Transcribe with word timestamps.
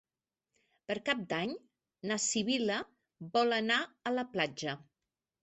Per 0.91 0.95
Cap 1.09 1.19
d'Any 1.33 1.53
na 2.13 2.17
Sibil·la 2.23 2.79
vol 3.37 3.59
anar 3.61 3.79
a 4.13 4.17
la 4.19 4.27
platja. 4.35 4.77